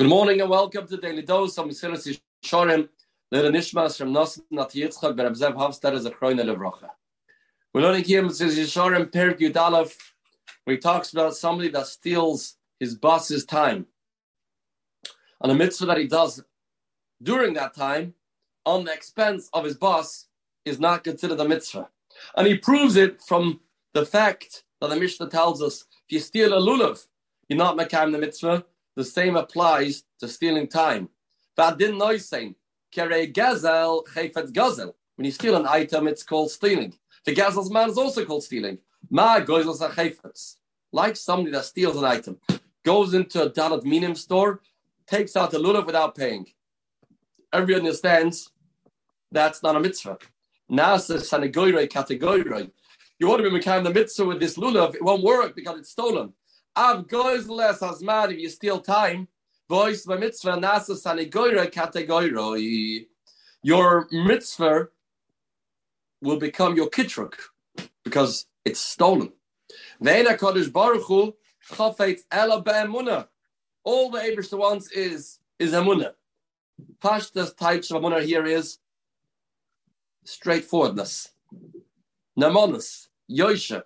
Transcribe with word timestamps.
Good 0.00 0.08
morning 0.08 0.40
and 0.40 0.48
welcome 0.48 0.86
to 0.86 0.96
Daily 0.96 1.20
Dose 1.20 1.58
on 1.58 1.68
Mesilas 1.68 2.18
Yesharim. 2.42 2.88
L'ilui 3.30 3.50
Nishmas 3.54 3.98
from 3.98 4.14
Nosson 4.14 4.40
Nat 4.50 4.70
Yitzchak 4.70 5.14
Ben 5.14 5.30
Abzev 5.30 5.52
Havstad 5.54 5.92
as 5.92 6.06
a 6.06 6.10
Chroina 6.10 6.42
Levracha. 6.42 6.88
We're 7.74 7.82
learning 7.82 8.04
here 8.04 8.22
Mesilas 8.22 8.56
Yesharim 8.56 9.10
Perek 9.10 9.40
Yudalef, 9.40 9.94
where 10.64 10.76
he 10.76 10.80
talks 10.80 11.12
about 11.12 11.36
somebody 11.36 11.68
that 11.68 11.86
steals 11.86 12.56
his 12.78 12.94
boss's 12.94 13.44
time. 13.44 13.88
And 15.42 15.52
a 15.52 15.54
mitzvah 15.54 15.84
that 15.84 15.98
he 15.98 16.06
does 16.06 16.42
during 17.22 17.52
that 17.52 17.74
time 17.74 18.14
on 18.64 18.84
the 18.84 18.94
expense 18.94 19.50
of 19.52 19.64
his 19.64 19.76
boss 19.76 20.28
is 20.64 20.80
not 20.80 21.04
considered 21.04 21.40
a 21.40 21.46
mitzvah. 21.46 21.90
And 22.38 22.46
he 22.46 22.56
proves 22.56 22.96
it 22.96 23.20
from 23.20 23.60
the 23.92 24.06
fact 24.06 24.64
that 24.80 24.88
the 24.88 24.96
Mishnah 24.96 25.28
tells 25.28 25.60
us 25.60 25.84
if 26.08 26.14
you 26.14 26.20
steal 26.20 26.54
a 26.54 26.56
lulav, 26.56 27.06
you're 27.50 27.58
not 27.58 27.76
mekayem 27.76 28.12
the 28.12 28.18
mitzvah, 28.18 28.64
the 28.96 29.04
same 29.04 29.36
applies 29.36 30.04
to 30.18 30.28
stealing 30.28 30.68
time. 30.68 31.08
Vadin 31.56 31.98
noisein, 31.98 32.54
kere 32.92 33.26
gazel 33.26 34.06
gazel. 34.52 34.94
When 35.16 35.24
you 35.24 35.32
steal 35.32 35.56
an 35.56 35.66
item, 35.66 36.08
it's 36.08 36.22
called 36.22 36.50
stealing. 36.50 36.94
The 37.24 37.34
gazel's 37.34 37.70
man 37.70 37.90
is 37.90 37.98
also 37.98 38.24
called 38.24 38.44
stealing. 38.44 38.78
Like 40.92 41.16
somebody 41.16 41.50
that 41.52 41.64
steals 41.64 41.96
an 41.96 42.04
item, 42.04 42.38
goes 42.84 43.14
into 43.14 43.42
a 43.42 43.50
daled 43.50 43.84
minim 43.84 44.14
store, 44.14 44.60
takes 45.06 45.36
out 45.36 45.54
a 45.54 45.58
lulav 45.58 45.86
without 45.86 46.14
paying. 46.14 46.46
Everyone 47.52 47.82
understands 47.82 48.50
that's 49.32 49.62
not 49.62 49.76
a 49.76 49.80
mitzvah. 49.80 50.18
Kategoyrei. 50.70 52.70
You 53.18 53.28
want 53.28 53.42
to 53.42 53.48
be 53.48 53.50
making 53.50 53.84
the 53.84 53.92
mitzvah 53.92 54.24
with 54.24 54.40
this 54.40 54.56
lulav, 54.56 54.94
it 54.94 55.02
won't 55.02 55.22
work 55.22 55.54
because 55.54 55.78
it's 55.78 55.90
stolen. 55.90 56.32
Av 56.76 57.06
as 57.12 58.02
mad 58.02 58.32
if 58.32 58.38
you 58.38 58.48
steal 58.48 58.80
time. 58.80 59.28
Voice 59.68 60.04
by 60.04 60.16
mitzvah 60.16 60.56
nasa 60.56 60.96
sanigoira 60.96 61.70
kategoroi. 61.70 63.06
Your 63.62 64.08
mitzvah 64.10 64.88
will 66.20 66.38
become 66.38 66.76
your 66.76 66.88
kitruk 66.88 67.34
because 68.04 68.46
it's 68.64 68.80
stolen. 68.80 69.32
Veina 70.02 70.36
kodesh 70.38 70.72
baruch 70.72 71.02
hu 71.04 71.34
chafetz 71.70 72.20
ela 72.30 72.62
be'emuna. 72.62 73.28
All 73.84 74.10
the 74.10 74.18
Abish 74.18 74.56
wants 74.56 74.90
is 74.92 75.38
is 75.58 75.72
emuna. 75.72 76.12
Pashtas 77.02 77.56
types 77.56 77.90
of 77.90 78.02
emuna 78.02 78.22
here 78.22 78.46
is 78.46 78.78
straightforwardness, 80.24 81.30
namonis, 82.38 83.08
yosha, 83.30 83.82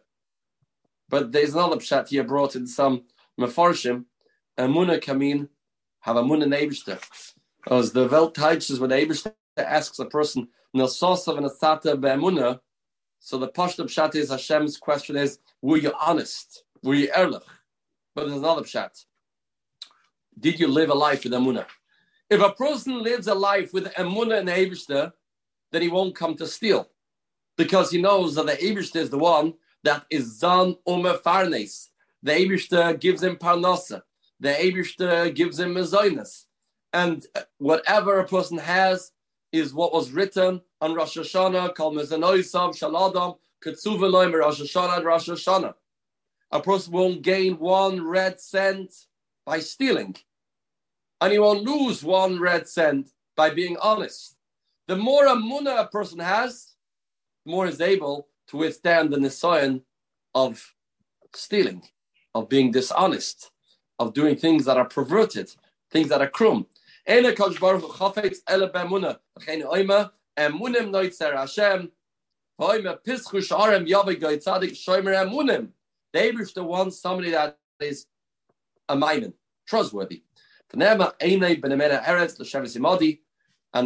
but 1.08 1.32
there's 1.32 1.54
another 1.54 1.76
pshat 1.76 2.08
here 2.08 2.24
brought 2.24 2.56
in 2.56 2.66
some 2.66 3.02
mefarshim. 3.38 4.04
Amuna 4.58 5.00
kamin 5.00 5.48
have 6.00 6.16
amuna 6.16 6.46
neibishter. 6.46 7.02
As 7.70 7.92
the 7.92 8.06
Welt 8.08 8.34
teaches 8.34 8.78
when 8.78 8.90
Eibishter 8.90 9.34
asks 9.56 9.98
a 9.98 10.04
person 10.04 10.48
sosav 10.74 11.36
and 11.38 11.46
asata 11.46 12.00
be'amuna. 12.00 12.60
So 13.20 13.38
the 13.38 13.48
pashto 13.48 13.84
pshat 13.84 14.14
is 14.14 14.30
Hashem's 14.30 14.76
question 14.76 15.16
is: 15.16 15.38
Were 15.62 15.78
you 15.78 15.92
honest? 16.00 16.64
Were 16.82 16.94
you 16.94 17.10
erlich?" 17.14 17.42
But 18.14 18.26
there's 18.26 18.38
another 18.38 18.62
pshat. 18.62 19.04
Did 20.38 20.60
you 20.60 20.68
live 20.68 20.90
a 20.90 20.94
life 20.94 21.24
with 21.24 21.32
amuna? 21.32 21.66
If 22.28 22.40
a 22.40 22.52
person 22.52 23.02
lives 23.02 23.28
a 23.28 23.34
life 23.34 23.72
with 23.72 23.92
amuna 23.94 24.40
and 24.40 24.48
Eibishter, 24.48 25.12
then 25.70 25.82
he 25.82 25.88
won't 25.88 26.16
come 26.16 26.34
to 26.36 26.46
steal, 26.46 26.88
because 27.56 27.90
he 27.90 28.00
knows 28.00 28.34
that 28.34 28.46
the 28.46 28.52
Eibishter 28.52 28.96
is 28.96 29.10
the 29.10 29.18
one 29.18 29.54
that 29.84 30.06
is 30.10 30.38
Zan 30.38 30.76
Ume 30.86 31.16
Farnes. 31.24 31.90
The 32.22 32.32
Abishter 32.32 32.98
gives 32.98 33.22
him 33.22 33.36
Parnasa. 33.36 34.02
The 34.40 34.48
Abishter 34.48 35.34
gives 35.34 35.60
him 35.60 35.74
Mazoinus. 35.74 36.44
And 36.92 37.24
whatever 37.58 38.18
a 38.18 38.26
person 38.26 38.58
has 38.58 39.12
is 39.52 39.74
what 39.74 39.92
was 39.92 40.10
written 40.10 40.60
on 40.80 40.94
Rosh 40.94 41.18
Hashanah, 41.18 41.74
called 41.74 41.96
Mezanoisav, 41.96 42.76
Shaladam, 42.76 43.36
Ketsuveloim, 43.64 44.32
Rosh 44.32 44.60
Hashanah, 44.60 44.98
and 44.98 45.06
Rosh 45.06 45.28
Hashanah. 45.28 45.74
A 46.50 46.60
person 46.60 46.92
won't 46.92 47.22
gain 47.22 47.58
one 47.58 48.04
red 48.06 48.40
cent 48.40 48.92
by 49.44 49.58
stealing. 49.60 50.16
And 51.20 51.32
he 51.32 51.38
won't 51.38 51.64
lose 51.64 52.02
one 52.02 52.40
red 52.40 52.68
cent 52.68 53.10
by 53.36 53.50
being 53.50 53.76
honest. 53.82 54.36
The 54.88 54.96
more 54.96 55.26
amuna 55.26 55.80
a 55.80 55.86
person 55.88 56.20
has, 56.20 56.74
the 57.44 57.52
more 57.52 57.66
is 57.66 57.80
able 57.80 58.28
to 58.48 58.56
withstand 58.56 59.12
the 59.12 59.16
nisayon 59.16 59.82
of 60.34 60.74
stealing, 61.34 61.82
of 62.34 62.48
being 62.48 62.70
dishonest, 62.70 63.50
of 63.98 64.14
doing 64.14 64.36
things 64.36 64.64
that 64.64 64.76
are 64.76 64.84
perverted, 64.84 65.50
things 65.90 66.08
that 66.08 66.20
are 66.20 66.30
krum. 66.30 66.66
The 67.06 67.14
Abish 76.14 76.64
wants 76.64 77.00
somebody 77.00 77.30
that 77.30 77.58
is 77.80 78.06
a 78.88 78.96
maimin, 78.96 79.32
trustworthy. 79.66 80.22
And 80.72 80.80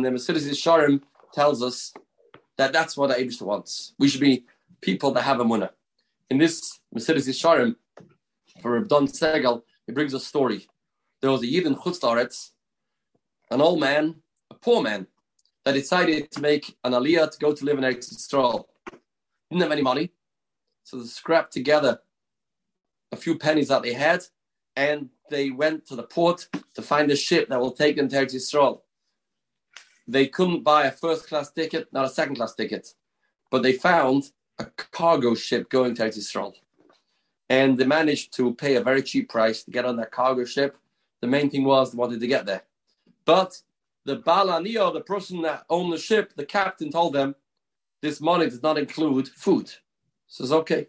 the 0.05 0.11
Mesilas 0.11 0.47
Yesharim 0.49 1.01
tells 1.33 1.63
us 1.63 1.93
that 2.59 2.73
that's 2.73 2.97
what 2.97 3.09
the 3.09 3.15
Abish 3.15 3.41
wants. 3.41 3.95
We 3.99 4.09
should 4.09 4.21
be 4.21 4.45
people 4.81 5.13
that 5.13 5.23
have 5.23 5.41
a 5.41 5.45
munah. 5.45 5.71
In 6.29 6.39
this 6.39 6.81
Mesilas 6.95 7.29
Yesharim, 7.29 7.77
for 8.61 8.81
Don 8.81 9.07
Segal, 9.07 9.63
he 9.87 9.93
brings 9.93 10.13
a 10.13 10.21
story. 10.21 10.69
There 11.23 11.31
was 11.31 11.43
a 11.43 11.47
Yid 11.47 11.67
in 11.67 11.77
Chutz 11.77 12.01
La'aretz, 12.01 12.51
an 13.51 13.61
old 13.61 13.81
man, 13.81 14.17
a 14.51 14.55
poor 14.55 14.83
man, 14.83 15.07
that 15.65 15.73
decided 15.73 16.31
to 16.33 16.41
make 16.41 16.77
an 16.85 16.93
aliyah 16.93 17.31
to 17.31 17.39
go 17.39 17.53
to 17.53 17.65
live 17.65 17.79
in 17.79 17.85
Eretz 17.85 18.13
Yisrael. 18.13 18.65
Didn't 19.51 19.63
have 19.63 19.73
any 19.73 19.83
money, 19.83 20.11
so 20.83 20.99
they 20.99 21.07
scrapped 21.07 21.53
together 21.53 22.01
a 23.13 23.17
few 23.17 23.39
pennies 23.39 23.69
that 23.69 23.83
they 23.83 23.93
had, 23.93 24.25
and 24.77 25.09
they 25.31 25.51
went 25.51 25.87
to 25.87 25.97
the 25.97 26.03
port 26.03 26.49
to 26.75 26.83
find 26.83 27.11
a 27.11 27.17
ship 27.17 27.49
that 27.49 27.61
will 27.61 27.73
take 27.73 27.97
them 27.97 28.09
to 28.09 28.17
Eretz 28.17 28.35
Yisrael. 28.35 28.81
They 30.11 30.27
couldn't 30.27 30.65
buy 30.65 30.87
a 30.87 30.91
first 30.91 31.29
class 31.29 31.53
ticket, 31.53 31.93
not 31.93 32.07
a 32.07 32.09
second 32.09 32.37
class 32.37 32.55
ticket, 32.55 32.95
but 33.51 33.63
they 33.63 33.75
found 33.75 34.33
a 34.59 34.65
cargo 34.65 35.35
ship 35.35 35.69
going 35.69 35.95
to 35.97 36.07
Israel. 36.07 36.57
And 37.51 37.77
they 37.77 37.85
managed 37.85 38.35
to 38.37 38.55
pay 38.55 38.77
a 38.77 38.83
very 38.83 39.03
cheap 39.03 39.29
price 39.29 39.63
to 39.65 39.71
get 39.71 39.85
on 39.85 39.97
that 39.97 40.11
cargo 40.11 40.47
ship. 40.47 40.79
The 41.21 41.27
main 41.27 41.51
thing 41.51 41.65
was 41.65 41.93
they 41.93 41.99
wanted 41.99 42.21
to 42.21 42.27
get 42.27 42.47
there. 42.47 42.63
But 43.27 43.61
the 44.07 44.17
Balanio, 44.17 44.93
the 44.93 45.03
person 45.03 45.43
that 45.43 45.65
owned 45.69 45.93
the 45.93 45.99
ship, 45.99 46.33
the 46.37 46.47
captain 46.47 46.91
told 46.91 47.13
them, 47.13 47.35
this 48.01 48.21
money 48.21 48.47
does 48.47 48.63
not 48.63 48.79
include 48.79 49.29
food. 49.29 49.71
Says, 50.27 50.53
okay. 50.53 50.89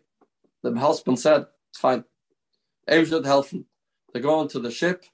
The 0.64 0.74
husband 0.78 1.20
said, 1.20 1.48
it's 1.70 1.80
fine. 1.80 2.06
They 2.88 3.04
go 3.04 4.40
onto 4.40 4.60
the 4.62 4.72
ship 4.72 5.06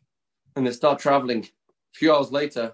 and 0.56 0.68
they 0.68 0.72
start 0.72 1.00
traveling. 1.00 1.44
A 1.44 1.48
few 1.94 2.14
hours 2.14 2.32
later, 2.32 2.74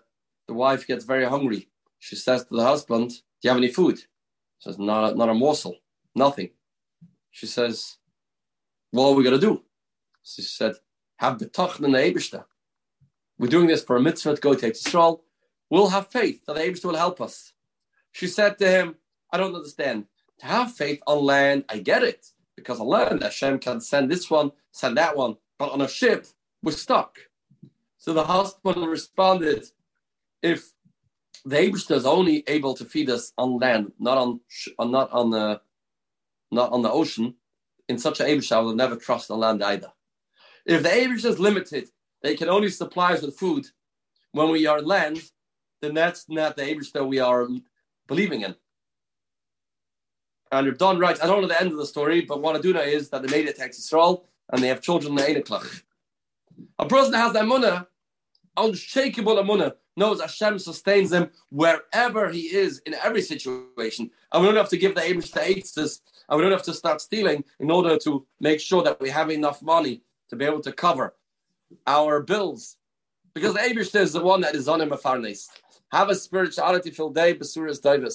the 0.51 0.57
wife 0.57 0.85
gets 0.85 1.06
very 1.06 1.23
hungry. 1.23 1.69
She 2.00 2.17
says 2.17 2.44
to 2.44 2.56
the 2.56 2.66
husband, 2.66 3.09
Do 3.09 3.16
you 3.44 3.50
have 3.51 3.57
any 3.57 3.69
food? 3.69 4.01
says, 4.59 4.78
not 4.78 5.13
a, 5.13 5.16
not 5.16 5.29
a 5.29 5.34
morsel, 5.34 5.78
nothing. 6.13 6.50
She 7.31 7.47
says, 7.47 7.97
what 8.91 9.07
are 9.07 9.13
we 9.13 9.23
going 9.23 9.39
to 9.39 9.47
do? 9.47 9.63
She 10.23 10.41
said, 10.41 10.73
have 11.19 11.39
the 11.39 11.45
the 11.45 11.51
Ebershter. 11.51 12.44
We're 13.39 13.47
doing 13.47 13.67
this 13.67 13.84
for 13.84 13.95
a 13.95 14.01
mitzvah 14.01 14.35
to 14.35 14.41
go 14.41 14.53
to 14.53 14.72
Israel. 14.72 15.23
We'll 15.69 15.88
have 15.88 16.12
faith 16.12 16.45
that 16.45 16.56
the 16.56 16.62
Ebershter 16.62 16.85
will 16.85 16.97
help 16.97 17.22
us. 17.22 17.53
She 18.12 18.28
said 18.28 18.59
to 18.59 18.68
him, 18.68 18.95
I 19.31 19.38
don't 19.38 19.56
understand. 19.56 20.06
To 20.39 20.45
have 20.47 20.73
faith 20.73 21.00
on 21.07 21.23
land, 21.23 21.63
I 21.69 21.78
get 21.79 22.03
it. 22.03 22.28
Because 22.57 22.81
on 22.81 22.88
land, 22.88 23.23
Hashem 23.23 23.59
can 23.59 23.79
send 23.79 24.12
this 24.12 24.29
one, 24.29 24.51
send 24.73 24.97
that 24.97 25.15
one. 25.15 25.38
But 25.57 25.71
on 25.71 25.81
a 25.81 25.88
ship, 25.88 26.27
we're 26.62 26.74
stuck. 26.74 27.18
So 27.98 28.13
the 28.13 28.25
husband 28.25 28.86
responded, 28.86 29.65
if 30.41 30.71
the 31.45 31.55
Abishta 31.57 31.95
is 31.95 32.05
only 32.05 32.43
able 32.47 32.73
to 32.75 32.85
feed 32.85 33.09
us 33.09 33.33
on 33.38 33.57
land, 33.59 33.91
not 33.99 34.17
on 34.17 34.39
uh, 34.79 34.85
not 34.85 35.11
on 35.11 35.31
the 35.31 35.61
not 36.51 36.71
on 36.71 36.81
the 36.81 36.91
ocean. 36.91 37.35
In 37.89 37.97
such 37.97 38.19
an 38.19 38.27
Abishta, 38.27 38.53
I 38.53 38.59
will 38.59 38.75
never 38.75 38.95
trust 38.95 39.31
on 39.31 39.39
land 39.39 39.63
either. 39.63 39.91
If 40.65 40.83
the 40.83 40.89
Abishta 40.89 41.25
is 41.25 41.39
limited, 41.39 41.89
they 42.21 42.35
can 42.35 42.47
only 42.49 42.69
supply 42.69 43.13
us 43.13 43.21
with 43.21 43.38
food 43.38 43.65
when 44.31 44.49
we 44.49 44.65
are 44.65 44.77
on 44.77 44.85
land, 44.85 45.21
then 45.81 45.93
that's 45.93 46.29
not 46.29 46.55
the 46.55 46.63
Abishta 46.63 47.05
we 47.05 47.19
are 47.19 47.47
believing 48.07 48.41
in. 48.41 48.55
And 50.51 50.65
you're 50.65 50.75
done 50.75 50.99
right. 50.99 51.21
I 51.21 51.27
don't 51.27 51.41
know 51.41 51.47
the 51.47 51.59
end 51.59 51.71
of 51.71 51.77
the 51.77 51.85
story, 51.85 52.21
but 52.21 52.41
what 52.41 52.55
I 52.55 52.59
do 52.59 52.73
know 52.73 52.81
is 52.81 53.09
that 53.09 53.23
they 53.23 53.29
made 53.29 53.47
it 53.47 53.57
to 53.57 53.69
Israel 53.69 54.25
and 54.51 54.61
they 54.61 54.67
have 54.67 54.81
children 54.81 55.17
in 55.17 55.35
the 55.35 55.41
Einiklach. 55.41 55.83
A 56.77 56.85
person 56.85 57.13
has 57.13 57.33
the 57.33 57.39
Amunah, 57.39 57.88
unshakable 58.57 59.35
Amunah, 59.38 59.75
knows 59.97 60.21
Hashem 60.21 60.59
sustains 60.59 61.11
him 61.11 61.29
wherever 61.49 62.29
he 62.29 62.41
is 62.55 62.79
in 62.85 62.93
every 62.93 63.21
situation. 63.21 64.09
And 64.31 64.41
we 64.41 64.47
don't 64.47 64.57
have 64.57 64.69
to 64.69 64.77
give 64.77 64.95
the 64.95 65.01
Amish 65.01 65.33
to 65.33 65.39
Aitzis, 65.39 66.01
and 66.29 66.38
we 66.38 66.43
don't 66.43 66.51
have 66.51 66.63
to 66.63 66.73
start 66.73 67.01
stealing 67.01 67.43
in 67.59 67.69
order 67.71 67.97
to 67.99 68.25
make 68.39 68.59
sure 68.59 68.83
that 68.83 68.99
we 68.99 69.09
have 69.09 69.29
enough 69.29 69.61
money 69.61 70.01
to 70.29 70.35
be 70.35 70.45
able 70.45 70.61
to 70.61 70.71
cover 70.71 71.15
our 71.88 72.21
bills 72.21 72.77
Because 73.33 73.53
the 73.53 73.59
Abishter 73.59 74.01
is 74.01 74.13
the 74.13 74.23
one 74.23 74.41
that 74.41 74.55
is 74.55 74.67
on 74.67 74.81
him. 74.81 74.93
Have 75.91 76.09
a 76.09 76.15
spirituality 76.15 76.91
filled 76.91 77.15
day, 77.15 77.33
Basuras 77.33 77.81
Davis. 77.81 78.09